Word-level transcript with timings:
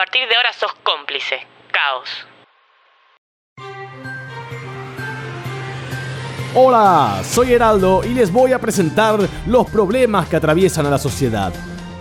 A 0.00 0.02
partir 0.02 0.26
de 0.26 0.34
ahora 0.34 0.50
sos 0.58 0.72
cómplice. 0.82 1.46
Caos. 1.70 2.08
Hola, 6.54 7.20
soy 7.22 7.52
Heraldo 7.52 8.00
y 8.02 8.14
les 8.14 8.32
voy 8.32 8.54
a 8.54 8.58
presentar 8.58 9.18
los 9.44 9.68
problemas 9.68 10.26
que 10.26 10.36
atraviesan 10.36 10.86
a 10.86 10.90
la 10.90 10.96
sociedad. 10.96 11.52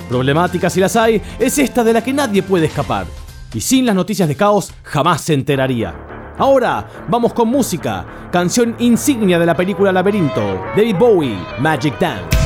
Problemática 0.08 0.70
si 0.70 0.80
las 0.80 0.96
hay, 0.96 1.22
es 1.40 1.58
esta 1.58 1.84
de 1.84 1.92
la 1.92 2.02
que 2.02 2.14
nadie 2.14 2.42
puede 2.42 2.68
escapar. 2.68 3.06
Y 3.54 3.60
sin 3.60 3.86
las 3.86 3.96
noticias 3.96 4.30
de 4.30 4.38
caos 4.38 4.72
jamás 4.84 5.20
se 5.20 5.34
enteraría. 5.34 5.94
Ahora, 6.38 6.88
vamos 7.10 7.34
con 7.34 7.50
música, 7.50 8.30
canción 8.32 8.78
insignia 8.80 9.38
de 9.38 9.46
la 9.46 9.58
película 9.58 9.92
Laberinto, 9.92 10.68
David 10.74 10.96
Bowie, 10.96 11.38
Magic 11.60 12.00
Dance. 12.00 12.38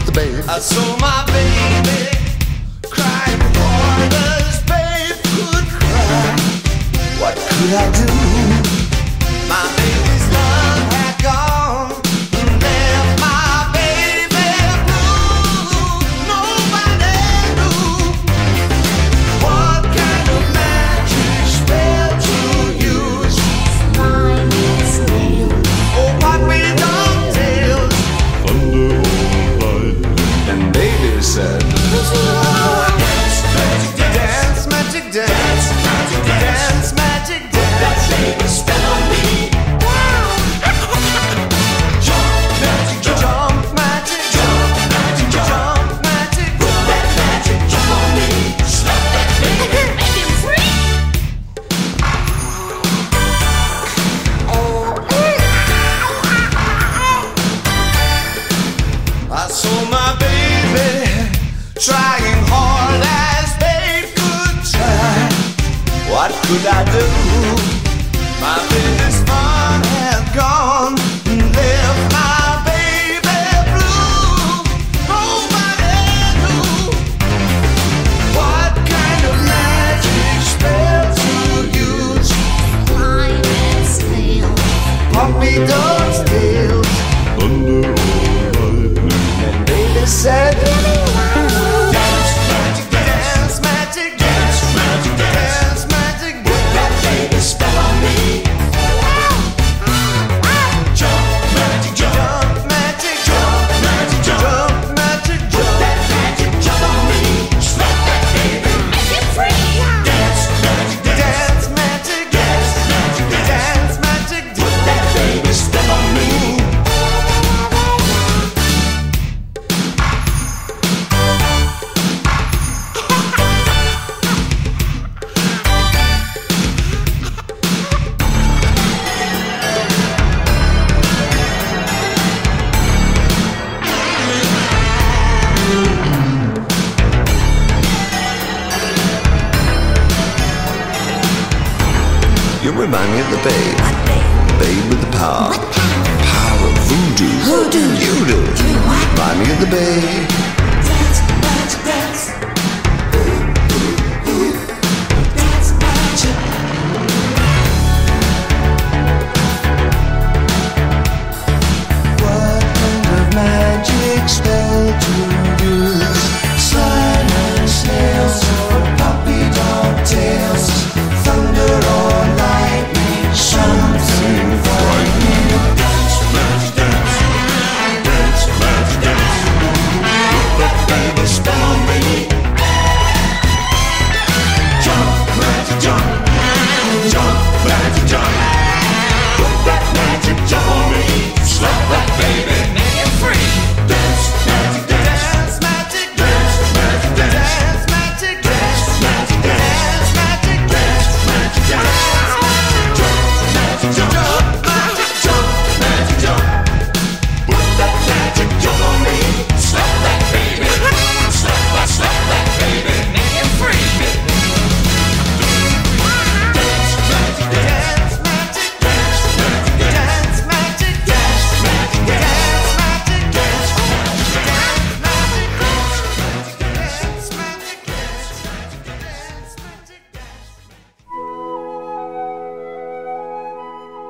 with 0.00 0.14
the 0.14 0.20
babe. 0.20 0.44
I 0.48 0.58
saw 0.58 0.96
my 0.98 1.24
baby 1.26 2.16
cry 2.88 3.36
before 3.36 4.08
this 4.08 4.62
babe 4.64 5.16
could 5.32 5.66
cry. 5.68 6.36
What 7.20 7.36
could 7.36 7.74
I 7.74 8.14
do? 8.14 8.19
so 59.50 59.79
said. 90.22 90.79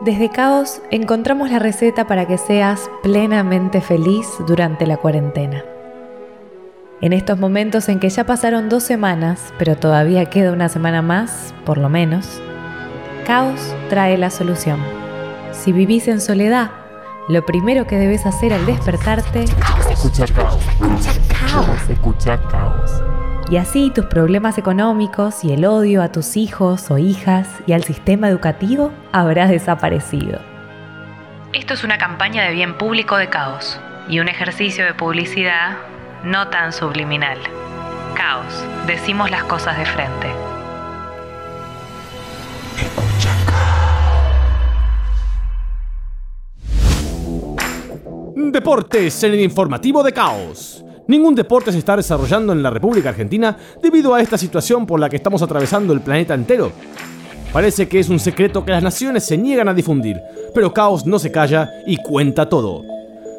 Desde 0.02 0.30
Caos 0.30 0.80
encontramos 0.90 1.50
la 1.50 1.58
receta 1.58 2.06
para 2.06 2.26
que 2.26 2.38
seas 2.38 2.90
plenamente 3.02 3.82
feliz 3.82 4.26
durante 4.46 4.86
la 4.86 4.96
cuarentena. 4.96 5.62
En 7.02 7.12
estos 7.12 7.38
momentos 7.38 7.86
en 7.90 8.00
que 8.00 8.08
ya 8.08 8.24
pasaron 8.24 8.70
dos 8.70 8.82
semanas, 8.82 9.52
pero 9.58 9.76
todavía 9.76 10.24
queda 10.30 10.52
una 10.52 10.70
semana 10.70 11.02
más, 11.02 11.54
por 11.66 11.76
lo 11.76 11.90
menos, 11.90 12.40
Caos 13.26 13.60
trae 13.90 14.16
la 14.16 14.30
solución. 14.30 14.80
Si 15.52 15.70
vivís 15.70 16.08
en 16.08 16.22
soledad, 16.22 16.70
lo 17.28 17.44
primero 17.44 17.86
que 17.86 17.98
debes 17.98 18.24
hacer 18.24 18.54
al 18.54 18.64
despertarte 18.64 19.44
es 19.44 19.90
escuchar 19.90 20.32
caos. 20.32 20.58
Escucha 20.80 21.12
caos. 21.28 21.90
Escucha 21.90 22.40
caos. 22.48 23.02
Y 23.50 23.56
así 23.56 23.90
tus 23.92 24.04
problemas 24.04 24.58
económicos 24.58 25.42
y 25.42 25.52
el 25.52 25.64
odio 25.64 26.02
a 26.02 26.12
tus 26.12 26.36
hijos 26.36 26.88
o 26.92 26.98
hijas 26.98 27.48
y 27.66 27.72
al 27.72 27.82
sistema 27.82 28.28
educativo 28.28 28.92
habrá 29.10 29.48
desaparecido. 29.48 30.38
Esto 31.52 31.74
es 31.74 31.82
una 31.82 31.98
campaña 31.98 32.44
de 32.44 32.52
bien 32.52 32.78
público 32.78 33.16
de 33.16 33.28
caos 33.28 33.80
y 34.08 34.20
un 34.20 34.28
ejercicio 34.28 34.84
de 34.84 34.94
publicidad 34.94 35.78
no 36.22 36.46
tan 36.46 36.72
subliminal. 36.72 37.38
Caos, 38.14 38.64
decimos 38.86 39.32
las 39.32 39.42
cosas 39.42 39.76
de 39.76 39.84
frente. 39.84 40.28
Deportes 48.36 49.24
en 49.24 49.32
el 49.32 49.40
informativo 49.40 50.04
de 50.04 50.12
caos. 50.12 50.84
Ningún 51.10 51.34
deporte 51.34 51.72
se 51.72 51.78
está 51.78 51.96
desarrollando 51.96 52.52
en 52.52 52.62
la 52.62 52.70
República 52.70 53.08
Argentina 53.08 53.56
debido 53.82 54.14
a 54.14 54.20
esta 54.20 54.38
situación 54.38 54.86
por 54.86 55.00
la 55.00 55.08
que 55.08 55.16
estamos 55.16 55.42
atravesando 55.42 55.92
el 55.92 56.02
planeta 56.02 56.34
entero. 56.34 56.70
Parece 57.52 57.88
que 57.88 57.98
es 57.98 58.08
un 58.08 58.20
secreto 58.20 58.64
que 58.64 58.70
las 58.70 58.84
naciones 58.84 59.24
se 59.24 59.36
niegan 59.36 59.68
a 59.68 59.74
difundir, 59.74 60.20
pero 60.54 60.72
Caos 60.72 61.06
no 61.06 61.18
se 61.18 61.32
calla 61.32 61.68
y 61.84 61.96
cuenta 61.96 62.48
todo. 62.48 62.84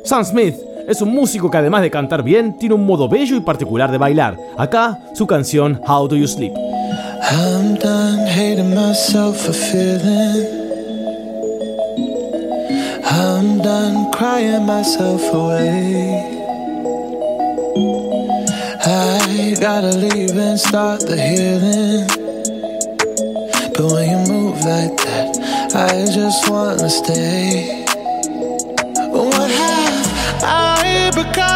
Sam 0.03 0.25
Smith 0.25 0.55
es 0.85 1.01
un 1.01 1.13
músico 1.13 1.49
que 1.49 1.59
además 1.59 1.81
de 1.81 1.89
cantar 1.89 2.23
bien, 2.23 2.59
tiene 2.59 2.75
un 2.75 2.85
modo 2.85 3.07
bello 3.07 3.37
y 3.37 3.39
particular 3.39 3.89
de 3.89 3.97
bailar. 3.97 4.37
Acá, 4.57 4.99
su 5.13 5.25
canción 5.25 5.79
How 5.87 6.09
Do 6.09 6.17
You 6.17 6.27
Sleep. 6.27 6.51
Gotta 19.61 19.95
leave 19.95 20.35
and 20.35 20.59
start 20.59 21.01
the 21.01 21.15
healing. 21.15 22.07
But 23.75 23.91
when 23.91 24.09
you 24.09 24.33
move 24.33 24.55
like 24.55 24.97
that, 25.05 25.37
I 25.75 26.11
just 26.11 26.49
wanna 26.49 26.89
stay. 26.89 27.85
What 29.11 29.51
have 29.51 30.43
I 30.43 31.11
become? 31.13 31.50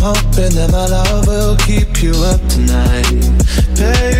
Hoping 0.00 0.54
that 0.54 0.70
my 0.72 0.86
love 0.86 1.26
will 1.26 1.56
keep 1.56 2.02
you 2.02 2.12
up 2.24 2.40
tonight, 2.48 3.10
baby. 3.76 4.17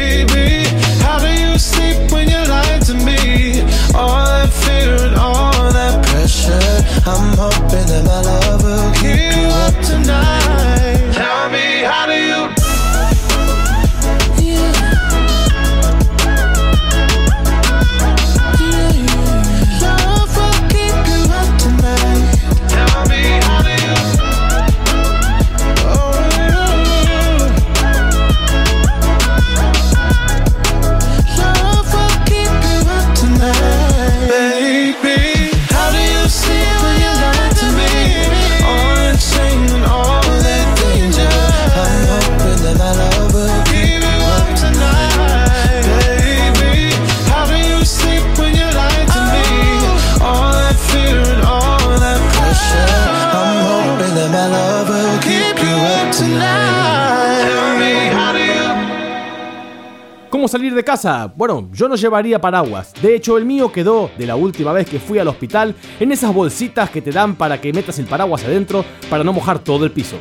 ¿Cómo 60.39 60.47
salir 60.47 60.73
de 60.73 60.85
casa? 60.85 61.33
Bueno, 61.35 61.69
yo 61.73 61.89
no 61.89 61.97
llevaría 61.97 62.41
paraguas. 62.41 62.93
De 63.03 63.17
hecho, 63.17 63.37
el 63.37 63.45
mío 63.45 63.73
quedó 63.73 64.09
de 64.17 64.25
la 64.25 64.37
última 64.37 64.73
vez 64.73 64.89
que 64.89 65.01
fui 65.01 65.19
al 65.19 65.27
hospital 65.27 65.75
en 65.99 66.13
esas 66.13 66.33
bolsitas 66.33 66.91
que 66.91 67.03
te 67.03 67.11
dan 67.11 67.35
para 67.35 67.61
que 67.61 67.73
metas 67.73 67.99
el 67.99 68.07
paraguas 68.07 68.45
adentro 68.45 68.85
para 69.11 69.25
no 69.25 69.33
mojar 69.33 69.59
todo 69.59 69.85
el 69.85 69.91
piso. 69.91 70.17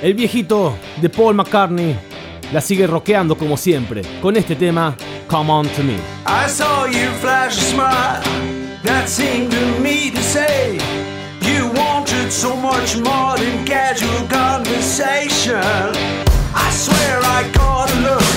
El 0.00 0.14
viejito 0.14 0.74
de 1.02 1.10
Paul 1.10 1.34
McCartney 1.34 1.94
la 2.54 2.62
sigue 2.62 2.86
rockeando 2.86 3.36
como 3.36 3.58
siempre 3.58 4.00
con 4.22 4.34
este 4.34 4.56
tema 4.56 4.96
Come 5.26 5.52
On 5.52 5.68
To 5.68 5.82
Me. 5.82 5.96
I 6.26 6.48
saw 6.48 6.86
you 6.86 7.10
flash 7.20 7.58
a 7.58 7.60
smile 7.60 8.22
that 8.82 9.10
seemed 9.10 9.50
to 9.50 9.82
me 9.82 10.10
to 10.10 10.22
say 10.22 10.78
you 11.42 11.66
wanted 11.78 12.32
so 12.32 12.56
much 12.56 12.96
more 12.96 13.36
than 13.36 13.66
casual 13.66 14.26
conversation. 14.30 15.60
I 16.54 16.70
swear 16.70 17.20
I 17.20 17.44
caught 17.52 17.94
look 18.02 18.27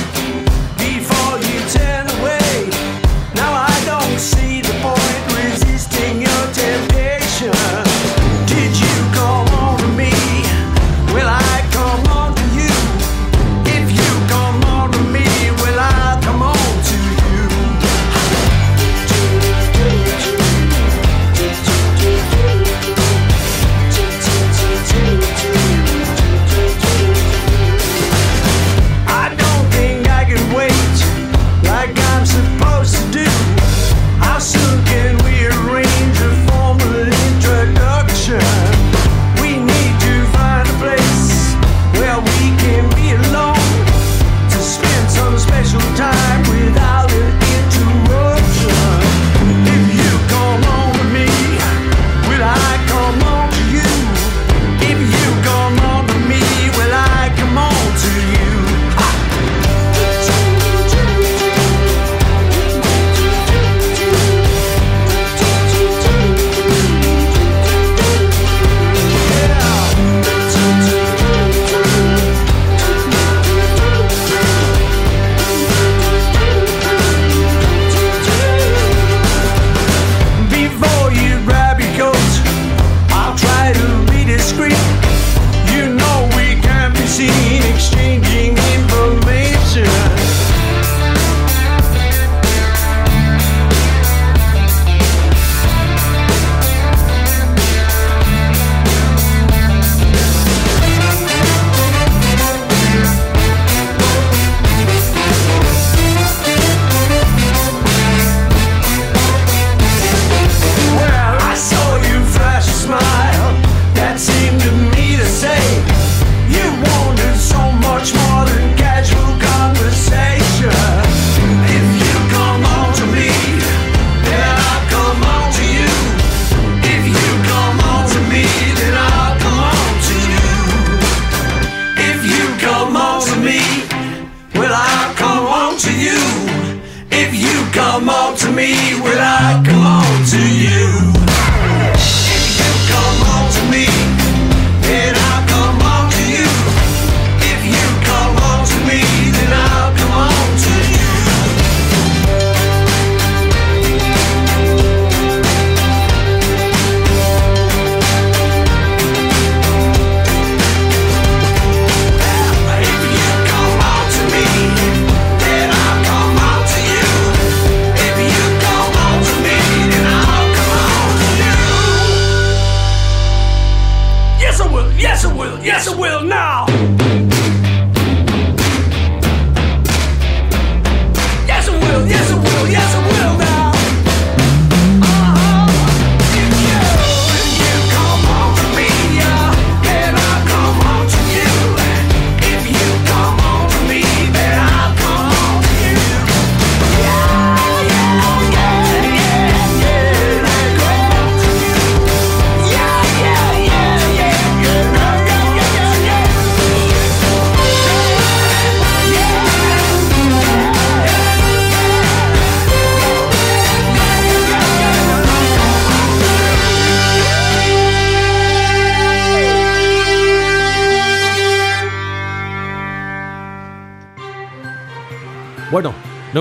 come 137.71 138.09
on 138.09 138.35
to 138.37 138.51
me? 138.51 138.73
Will 139.01 139.19
I 139.19 139.63
come 139.65 139.85
on 139.85 140.25
to 140.27 140.41
you? 140.55 141.10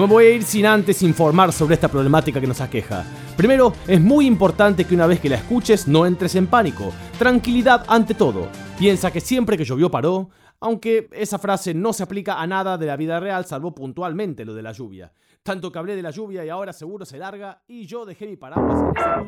No 0.01 0.07
me 0.07 0.15
voy 0.15 0.25
a 0.25 0.31
ir 0.31 0.45
sin 0.45 0.65
antes 0.65 1.03
informar 1.03 1.53
sobre 1.53 1.75
esta 1.75 1.89
problemática 1.89 2.41
que 2.41 2.47
nos 2.47 2.63
aqueja. 2.63 3.05
Primero, 3.37 3.75
es 3.87 4.01
muy 4.01 4.25
importante 4.25 4.87
que 4.87 4.95
una 4.95 5.07
vez 5.07 5.21
que 5.21 5.29
la 5.29 5.37
escuches 5.37 5.87
no 5.87 6.07
entres 6.07 6.35
en 6.37 6.47
pánico. 6.47 6.91
Tranquilidad 7.19 7.85
ante 7.87 8.15
todo. 8.15 8.49
Piensa 8.79 9.11
que 9.11 9.21
siempre 9.21 9.59
que 9.59 9.65
llovió 9.67 9.91
paró, 9.91 10.31
aunque 10.59 11.11
esa 11.13 11.39
frase 11.39 11.75
no 11.75 11.93
se 11.93 12.03
aplica 12.03 12.41
a 12.41 12.47
nada 12.47 12.79
de 12.79 12.87
la 12.87 12.97
vida 12.97 13.21
real 13.21 13.45
salvo 13.45 13.75
puntualmente 13.75 14.47
lo 14.47 14.55
de 14.55 14.63
la 14.63 14.73
lluvia. 14.73 15.13
Tanto 15.43 15.71
que 15.71 15.79
hablé 15.79 15.95
de 15.97 16.03
la 16.03 16.13
lluvia 16.13 16.47
y 16.47 16.49
ahora 16.49 16.73
seguro 16.73 17.05
se 17.05 17.19
larga 17.19 17.61
y 17.69 17.85
yo 17.85 18.07
dejé 18.07 18.27
mi 18.27 18.39
paraguas 18.39 18.81
en 18.81 18.97
esa 18.97 19.21